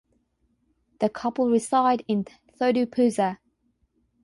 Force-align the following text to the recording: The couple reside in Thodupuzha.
The 0.99 1.09
couple 1.09 1.47
reside 1.51 2.03
in 2.07 2.25
Thodupuzha. 2.59 3.37